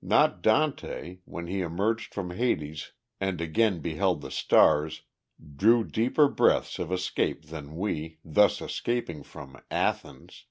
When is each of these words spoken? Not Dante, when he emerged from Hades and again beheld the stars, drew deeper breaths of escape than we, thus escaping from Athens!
Not 0.00 0.40
Dante, 0.40 1.18
when 1.24 1.48
he 1.48 1.62
emerged 1.62 2.14
from 2.14 2.30
Hades 2.30 2.92
and 3.20 3.40
again 3.40 3.80
beheld 3.80 4.20
the 4.20 4.30
stars, 4.30 5.02
drew 5.56 5.82
deeper 5.82 6.28
breaths 6.28 6.78
of 6.78 6.92
escape 6.92 7.46
than 7.46 7.74
we, 7.74 8.20
thus 8.24 8.60
escaping 8.60 9.24
from 9.24 9.60
Athens! 9.68 10.44